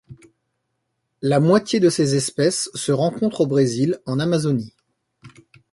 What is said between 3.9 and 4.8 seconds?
en Amazonie.